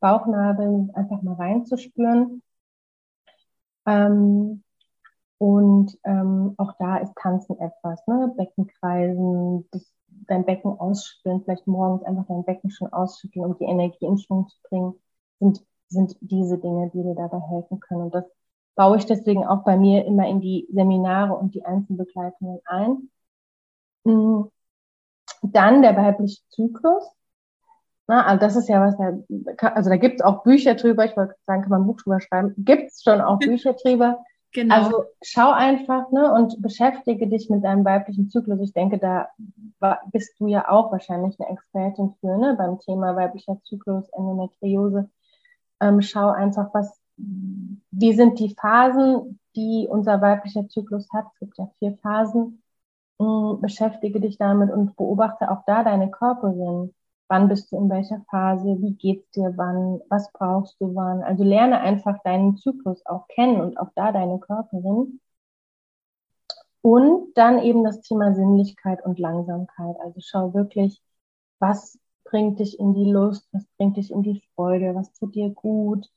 [0.00, 2.42] Bauchnabels einfach mal reinzuspüren.
[3.86, 4.63] Ähm,
[5.44, 8.32] Und ähm, auch da ist Tanzen etwas, ne?
[8.34, 9.92] Beckenkreisen, das,
[10.26, 14.48] dein Becken ausschütteln, vielleicht morgens einfach dein Becken schon ausschütteln, um die Energie in Schwung
[14.48, 14.94] zu bringen,
[15.40, 18.04] sind, sind diese Dinge, die dir dabei helfen können.
[18.04, 18.24] Und das
[18.74, 23.10] baue ich deswegen auch bei mir immer in die Seminare und die Einzelbegleitungen ein.
[24.04, 24.44] Mm.
[25.42, 27.04] Dann der weibliche Zyklus.
[28.06, 31.18] Na, also das ist ja was, da, also da gibt es auch Bücher drüber, ich
[31.18, 34.24] wollte sagen, kann man ein Buch drüber schreiben, gibt es schon auch Bücher drüber.
[34.54, 34.72] Genau.
[34.72, 38.60] Also schau einfach ne, und beschäftige dich mit deinem weiblichen Zyklus.
[38.60, 39.28] Ich denke, da
[40.12, 45.10] bist du ja auch wahrscheinlich eine Expertin für, ne, beim Thema weiblicher Zyklus, Endometriose.
[45.80, 51.26] Ähm, schau einfach, was, wie sind die Phasen, die unser weiblicher Zyklus hat.
[51.32, 52.62] Es gibt ja vier Phasen.
[53.20, 56.94] Ähm, beschäftige dich damit und beobachte auch da deine Körperin.
[57.28, 58.76] Wann bist du in welcher Phase?
[58.80, 60.00] Wie geht's dir wann?
[60.08, 61.22] Was brauchst du wann?
[61.22, 65.20] Also lerne einfach deinen Zyklus auch kennen und auch da deine Körperin.
[66.82, 69.96] Und dann eben das Thema Sinnlichkeit und Langsamkeit.
[70.00, 71.02] Also schau wirklich,
[71.58, 75.50] was bringt dich in die Lust, was bringt dich in die Freude, was tut dir
[75.50, 76.10] gut,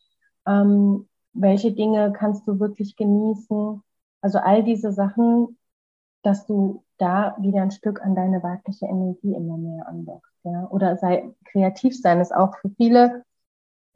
[0.45, 3.81] ähm, welche Dinge kannst du wirklich genießen.
[4.21, 5.57] Also all diese Sachen,
[6.23, 10.36] dass du da wieder ein Stück an deine weibliche Energie immer mehr andockst.
[10.51, 10.67] Ja?
[10.69, 13.23] Oder sei kreativ sein ist auch für viele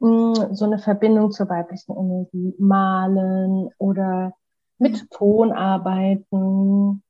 [0.00, 2.54] mh, hm, so eine Verbindung zur weiblichen Energie.
[2.58, 4.34] Malen oder
[4.78, 7.02] mit Ton arbeiten,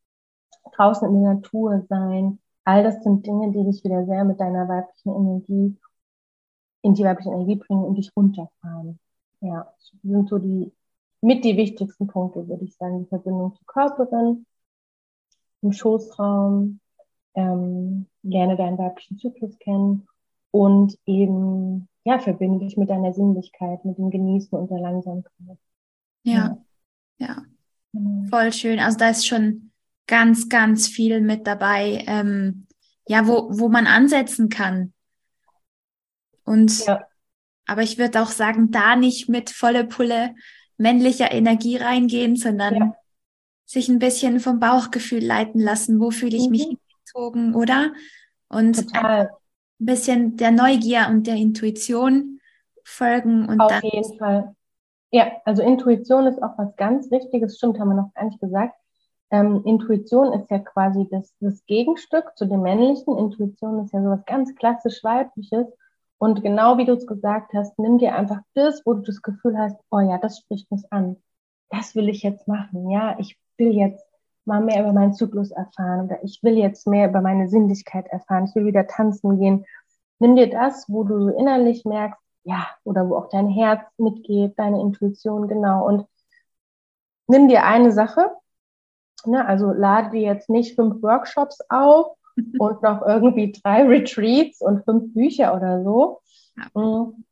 [0.76, 2.38] draußen in der Natur sein.
[2.64, 5.76] All das sind Dinge, die dich wieder sehr mit deiner weiblichen Energie
[6.82, 8.98] in die weibliche Energie bringen und dich runterfahren.
[9.40, 10.72] Ja, sind so die
[11.20, 13.04] mit die wichtigsten Punkte, würde ich sagen.
[13.04, 14.46] Die Verbindung zur Körperin,
[15.62, 16.80] im Schoßraum,
[17.34, 20.06] ähm, lerne deinen weiblichen Zyklus kennen
[20.50, 25.58] und eben, ja, verbinde dich mit deiner Sinnlichkeit, mit dem Genießen und der Langsamkeit.
[26.24, 26.58] Ja,
[27.18, 27.26] ja.
[27.26, 27.42] ja.
[27.92, 28.26] Mhm.
[28.26, 28.78] Voll schön.
[28.78, 29.72] Also da ist schon
[30.06, 32.66] ganz, ganz viel mit dabei, ähm,
[33.08, 34.92] ja, wo, wo man ansetzen kann.
[36.44, 37.00] Und ja.
[37.66, 40.34] aber ich würde auch sagen, da nicht mit volle Pulle
[40.76, 42.94] männlicher Energie reingehen, sondern ja.
[43.64, 46.00] sich ein bisschen vom Bauchgefühl leiten lassen.
[46.00, 46.50] Wo fühle ich mhm.
[46.50, 46.76] mich
[47.12, 47.92] gezogen, oder?
[48.48, 49.30] Und Total.
[49.80, 52.40] ein bisschen der Neugier und der Intuition
[52.84, 54.54] folgen und Auf jeden Fall.
[55.10, 58.74] Ja, also Intuition ist auch was ganz Wichtiges, stimmt, haben wir noch gar nicht gesagt.
[59.30, 63.16] Ähm, Intuition ist ja quasi das, das Gegenstück zu dem männlichen.
[63.16, 65.66] Intuition ist ja sowas ganz klassisch weibliches.
[66.18, 69.58] Und genau wie du es gesagt hast, nimm dir einfach das, wo du das Gefühl
[69.58, 71.16] hast, oh ja, das spricht mich an.
[71.70, 72.90] Das will ich jetzt machen.
[72.90, 74.06] Ja, ich will jetzt
[74.44, 78.46] mal mehr über meinen Zyklus erfahren oder ich will jetzt mehr über meine Sinnlichkeit erfahren.
[78.46, 79.64] Ich will wieder tanzen gehen.
[80.18, 84.80] Nimm dir das, wo du innerlich merkst, ja, oder wo auch dein Herz mitgeht, deine
[84.80, 85.86] Intuition, genau.
[85.86, 86.06] Und
[87.28, 88.30] nimm dir eine Sache,
[89.24, 92.16] ne, also lade dir jetzt nicht fünf Workshops auf
[92.58, 96.20] und noch irgendwie drei Retreats und fünf Bücher oder so,
[96.56, 96.80] ja.
[96.80, 97.24] Mhm.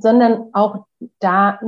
[0.00, 0.86] sondern auch
[1.20, 1.60] da,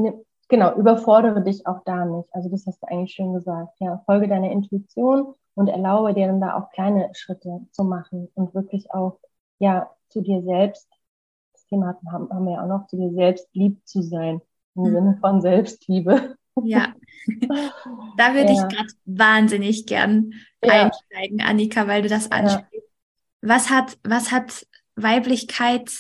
[0.48, 2.28] genau, überfordere dich auch da nicht.
[2.32, 3.78] Also das hast du eigentlich schön gesagt.
[3.80, 8.54] Ja, folge deiner Intuition und erlaube dir dann da auch kleine Schritte zu machen und
[8.54, 9.18] wirklich auch,
[9.59, 10.88] ja, zu dir selbst
[11.68, 14.40] Thema haben, haben wir ja auch noch, zu dir selbst lieb zu sein,
[14.74, 14.92] im mhm.
[14.92, 16.37] Sinne von Selbstliebe.
[16.62, 16.94] Ja,
[18.16, 18.68] da würde ja.
[18.68, 20.32] ich gerade wahnsinnig gern
[20.62, 20.85] ja.
[20.85, 22.72] einsteigen, Annika, weil du das ansprichst.
[22.72, 22.80] Ja.
[23.42, 25.90] Was hat, was hat Weiblichkeit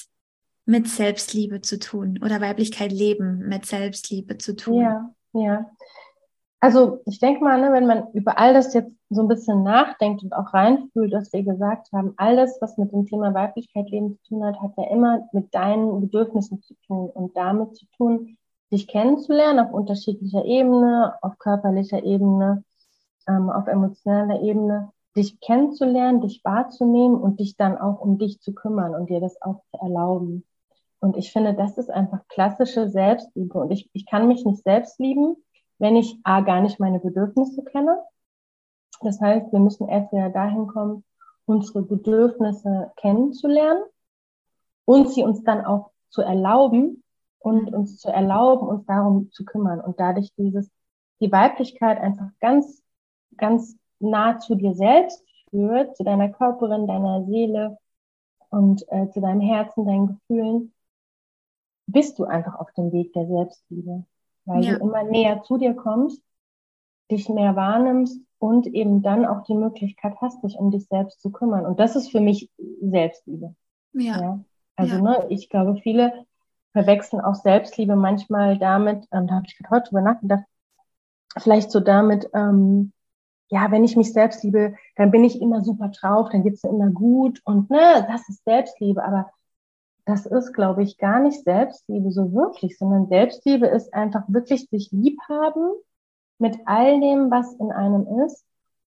[0.66, 4.82] mit Selbstliebe zu tun oder Weiblichkeit leben mit Selbstliebe zu tun?
[4.82, 5.70] Ja, ja.
[6.60, 10.22] Also ich denke mal, ne, wenn man über all das jetzt so ein bisschen nachdenkt
[10.24, 14.28] und auch reinfühlt, was wir gesagt haben, alles, was mit dem Thema Weiblichkeit Leben zu
[14.28, 18.36] tun hat, hat ja immer mit deinen Bedürfnissen zu tun und damit zu tun,
[18.72, 22.64] dich kennenzulernen auf unterschiedlicher Ebene, auf körperlicher Ebene,
[23.28, 28.54] ähm, auf emotionaler Ebene, dich kennenzulernen, dich wahrzunehmen und dich dann auch um dich zu
[28.54, 30.44] kümmern und dir das auch zu erlauben.
[31.06, 33.56] Und ich finde, das ist einfach klassische Selbstliebe.
[33.60, 35.36] Und ich, ich kann mich nicht selbst lieben,
[35.78, 38.02] wenn ich A, gar nicht meine Bedürfnisse kenne.
[39.02, 41.04] Das heißt, wir müssen erst wieder dahin kommen,
[41.44, 43.84] unsere Bedürfnisse kennenzulernen
[44.84, 47.04] und sie uns dann auch zu erlauben
[47.38, 50.68] und uns zu erlauben, uns darum zu kümmern und dadurch dieses,
[51.20, 52.82] die Weiblichkeit einfach ganz,
[53.36, 57.78] ganz nah zu dir selbst führt, zu deiner Körperin, deiner Seele
[58.50, 60.72] und äh, zu deinem Herzen, deinen Gefühlen,
[61.86, 64.04] bist du einfach auf dem Weg der Selbstliebe
[64.46, 64.74] weil ja.
[64.74, 66.22] du immer näher zu dir kommst,
[67.10, 71.30] dich mehr wahrnimmst und eben dann auch die Möglichkeit hast, dich um dich selbst zu
[71.30, 71.66] kümmern.
[71.66, 73.54] Und das ist für mich Selbstliebe.
[73.92, 74.20] Ja.
[74.20, 74.44] ja?
[74.76, 75.02] Also, ja.
[75.02, 76.26] ne, ich glaube, viele
[76.72, 80.44] verwechseln auch Selbstliebe manchmal damit, und da habe ich gerade heute drüber nachgedacht,
[81.38, 82.92] vielleicht so damit, ähm,
[83.48, 86.70] ja, wenn ich mich selbst liebe, dann bin ich immer super drauf, dann geht's mir
[86.70, 89.30] immer gut und ne, das ist Selbstliebe, aber
[90.06, 94.90] das ist, glaube ich, gar nicht Selbstliebe so wirklich, sondern Selbstliebe ist einfach wirklich sich
[94.92, 95.72] lieb haben
[96.38, 98.44] mit all dem, was in einem ist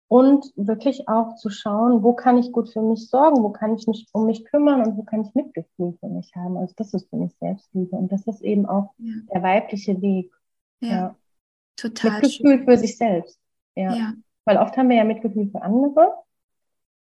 [0.07, 3.85] und wirklich auch zu schauen, wo kann ich gut für mich sorgen, wo kann ich
[3.85, 6.55] mich um mich kümmern und wo kann ich Mitgefühl für mich haben.
[6.57, 9.13] Also das ist für mich Selbstliebe und das ist eben auch ja.
[9.33, 10.31] der weibliche Weg.
[10.79, 11.15] Ja, ja.
[11.75, 12.13] total.
[12.13, 12.65] Mitgefühl schön.
[12.65, 13.39] für sich selbst.
[13.75, 13.93] Ja.
[13.93, 14.13] ja.
[14.45, 16.13] Weil oft haben wir ja Mitgefühl für andere.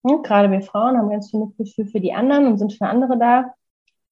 [0.00, 3.18] Und gerade wir Frauen haben ganz viel Mitgefühl für die anderen und sind für andere
[3.18, 3.55] da.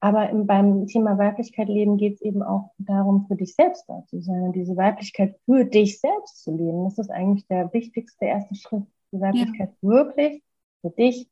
[0.05, 4.05] Aber im, beim Thema Weiblichkeit leben geht es eben auch darum, für dich selbst da
[4.07, 6.85] zu sein und diese Weiblichkeit für dich selbst zu leben.
[6.85, 9.89] Das ist eigentlich der wichtigste erste Schritt, die Weiblichkeit ja.
[9.89, 10.43] wirklich
[10.83, 11.27] für dich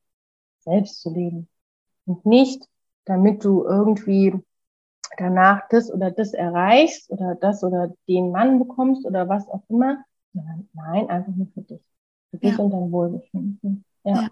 [0.60, 1.50] selbst zu leben.
[2.06, 2.66] Und nicht,
[3.04, 4.32] damit du irgendwie
[5.18, 10.02] danach das oder das erreichst oder das oder den Mann bekommst oder was auch immer,
[10.32, 11.82] sondern nein, einfach nur für dich.
[12.30, 12.48] Für ja.
[12.48, 13.84] dich und dein Wohlbefinden.
[14.04, 14.30] Ja.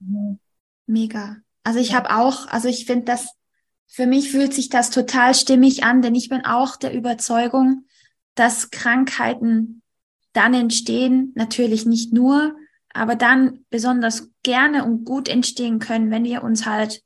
[0.00, 0.36] ja.
[0.84, 1.36] Mega.
[1.64, 3.34] Also ich habe auch, also ich finde das
[3.86, 7.84] für mich fühlt sich das total stimmig an, denn ich bin auch der Überzeugung,
[8.34, 9.82] dass Krankheiten
[10.32, 12.54] dann entstehen, natürlich nicht nur,
[12.92, 17.02] aber dann besonders gerne und gut entstehen können, wenn wir uns halt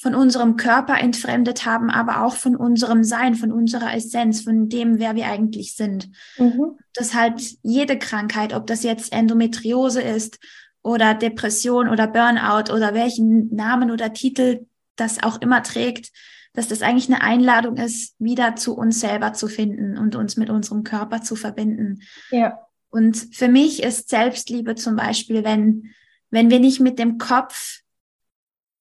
[0.00, 5.00] von unserem Körper entfremdet haben, aber auch von unserem Sein, von unserer Essenz, von dem,
[5.00, 6.08] wer wir eigentlich sind.
[6.38, 6.78] Mhm.
[6.94, 10.38] Das halt jede Krankheit, ob das jetzt Endometriose ist
[10.82, 14.67] oder Depression oder Burnout oder welchen Namen oder Titel
[15.00, 16.12] das auch immer trägt,
[16.52, 20.50] dass das eigentlich eine Einladung ist, wieder zu uns selber zu finden und uns mit
[20.50, 22.02] unserem Körper zu verbinden.
[22.30, 22.58] Ja.
[22.90, 25.94] Und für mich ist Selbstliebe zum Beispiel, wenn,
[26.30, 27.82] wenn wir nicht mit dem Kopf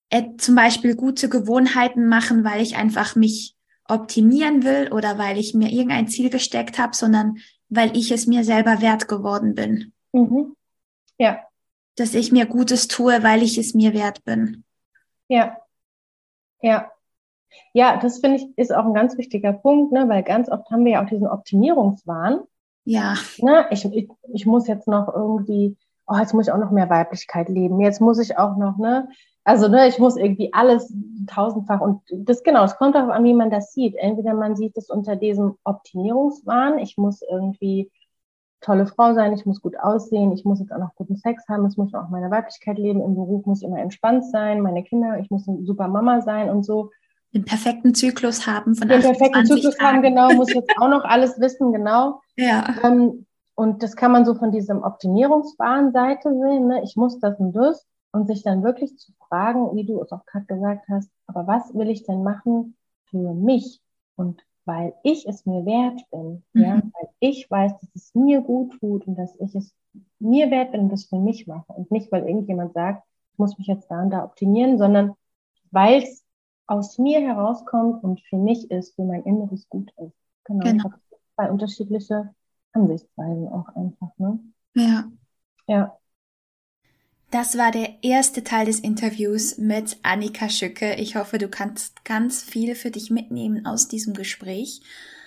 [0.10, 3.56] äh, zum Beispiel gute Gewohnheiten machen, weil ich einfach mich
[3.88, 7.38] optimieren will oder weil ich mir irgendein Ziel gesteckt habe, sondern
[7.70, 9.94] weil ich es mir selber wert geworden bin.
[10.14, 10.56] Mhm.
[11.18, 11.40] Ja.
[11.96, 14.64] Dass ich mir Gutes tue, weil ich es mir wert bin.
[15.28, 15.58] Ja.
[16.62, 16.92] Ja.
[17.74, 20.86] Ja, das finde ich ist auch ein ganz wichtiger Punkt, ne, weil ganz oft haben
[20.86, 22.42] wir ja auch diesen Optimierungswahn.
[22.84, 23.16] Ja.
[23.40, 26.90] Ne, ich, ich, ich muss jetzt noch irgendwie, oh, jetzt muss ich auch noch mehr
[26.90, 27.80] Weiblichkeit leben.
[27.80, 29.10] Jetzt muss ich auch noch, ne,
[29.44, 30.94] also ne, ich muss irgendwie alles
[31.28, 33.96] tausendfach und das genau, es kommt darauf an, wie man das sieht.
[33.96, 37.92] Entweder man sieht es unter diesem Optimierungswahn, ich muss irgendwie
[38.62, 41.66] tolle Frau sein, ich muss gut aussehen, ich muss jetzt auch noch guten Sex haben,
[41.66, 45.20] es muss auch meine Weiblichkeit leben, im Beruf muss ich immer entspannt sein, meine Kinder,
[45.20, 46.92] ich muss eine super Mama sein und so.
[47.34, 49.98] Den perfekten Zyklus haben von Den perfekten Zyklus Tagen.
[49.98, 52.22] haben, genau, muss jetzt auch noch alles wissen, genau.
[52.36, 52.76] Ja.
[52.84, 56.82] Ähm, und das kann man so von diesem Optimierungswahn-Seite sehen, ne?
[56.84, 60.26] ich muss das und das und sich dann wirklich zu fragen, wie du es auch
[60.26, 63.82] gerade gesagt hast, aber was will ich denn machen für mich?
[64.16, 66.62] Und weil ich es mir wert bin, mhm.
[66.62, 69.74] ja, weil ich weiß, dass es mir gut tut und dass ich es
[70.20, 73.58] mir wert bin und das für mich mache und nicht, weil irgendjemand sagt, ich muss
[73.58, 75.14] mich jetzt da und da optimieren, sondern
[75.72, 76.26] weil es
[76.68, 80.18] aus mir herauskommt und für mich ist, für mein inneres Gut ist.
[80.44, 80.66] Genau.
[80.66, 80.90] genau.
[81.36, 82.34] Zwei unterschiedliche
[82.74, 84.40] Ansichtsweisen auch einfach, ne?
[84.76, 85.06] Ja.
[85.68, 85.98] Ja.
[87.30, 90.96] Das war der erste Teil des Interviews mit Annika Schücke.
[90.96, 94.82] Ich hoffe, du kannst ganz viel für dich mitnehmen aus diesem Gespräch.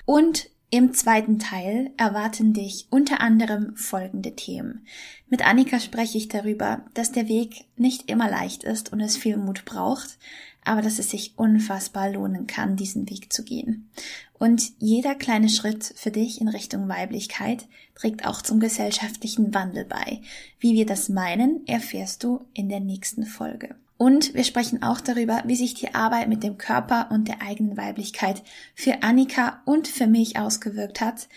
[0.06, 4.86] Und im zweiten Teil erwarten dich unter anderem folgende Themen.
[5.28, 9.36] Mit Annika spreche ich darüber, dass der Weg nicht immer leicht ist und es viel
[9.36, 10.16] Mut braucht,
[10.64, 13.90] aber dass es sich unfassbar lohnen kann, diesen Weg zu gehen.
[14.38, 20.22] Und jeder kleine Schritt für dich in Richtung Weiblichkeit trägt auch zum gesellschaftlichen Wandel bei.
[20.58, 23.76] Wie wir das meinen, erfährst du in der nächsten Folge.
[23.98, 27.76] Und wir sprechen auch darüber, wie sich die Arbeit mit dem Körper und der eigenen
[27.76, 28.42] Weiblichkeit
[28.74, 31.28] für Annika und für mich ausgewirkt hat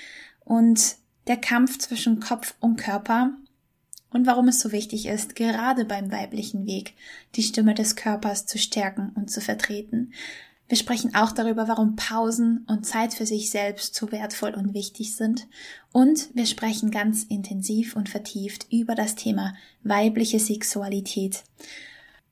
[0.46, 0.96] und
[1.28, 3.32] der Kampf zwischen Kopf und Körper
[4.14, 6.94] und warum es so wichtig ist, gerade beim weiblichen Weg
[7.36, 10.14] die Stimme des Körpers zu stärken und zu vertreten.
[10.70, 15.16] Wir sprechen auch darüber, warum Pausen und Zeit für sich selbst so wertvoll und wichtig
[15.16, 15.48] sind.
[15.92, 21.44] Und wir sprechen ganz intensiv und vertieft über das Thema weibliche Sexualität.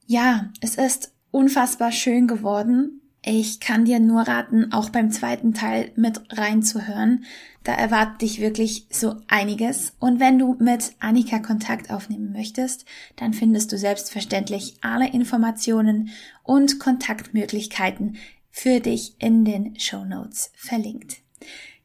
[0.08, 5.92] Ja, es ist unfassbar schön geworden ich kann dir nur raten, auch beim zweiten Teil
[5.96, 7.26] mit reinzuhören.
[7.64, 9.94] Da erwartet dich wirklich so einiges.
[10.00, 12.86] Und wenn du mit Annika Kontakt aufnehmen möchtest,
[13.18, 16.10] dann findest du selbstverständlich alle Informationen
[16.44, 18.18] und Kontaktmöglichkeiten
[18.50, 21.18] für dich in den Show Notes verlinkt.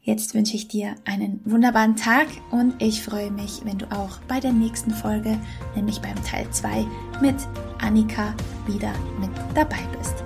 [0.01, 4.41] Jetzt wünsche ich dir einen wunderbaren Tag und ich freue mich, wenn du auch bei
[4.41, 5.37] der nächsten Folge,
[5.75, 6.87] nämlich beim Teil 2,
[7.21, 7.37] mit
[7.81, 8.35] Annika
[8.67, 10.26] wieder mit dabei bist.